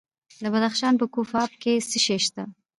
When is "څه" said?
1.89-1.97